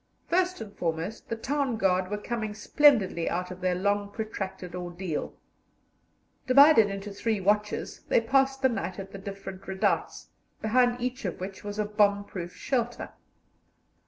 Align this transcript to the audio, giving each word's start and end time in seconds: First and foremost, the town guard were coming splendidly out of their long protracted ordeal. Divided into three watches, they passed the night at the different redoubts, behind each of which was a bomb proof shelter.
First 0.29 0.59
and 0.61 0.75
foremost, 0.75 1.29
the 1.29 1.35
town 1.35 1.77
guard 1.77 2.09
were 2.09 2.17
coming 2.17 2.55
splendidly 2.55 3.29
out 3.29 3.51
of 3.51 3.61
their 3.61 3.75
long 3.75 4.09
protracted 4.11 4.73
ordeal. 4.73 5.35
Divided 6.47 6.89
into 6.89 7.11
three 7.13 7.39
watches, 7.39 7.99
they 8.09 8.19
passed 8.19 8.63
the 8.63 8.69
night 8.69 8.97
at 8.97 9.11
the 9.11 9.19
different 9.19 9.67
redoubts, 9.67 10.29
behind 10.59 10.99
each 10.99 11.23
of 11.23 11.39
which 11.39 11.63
was 11.63 11.77
a 11.77 11.85
bomb 11.85 12.23
proof 12.23 12.55
shelter. 12.55 13.09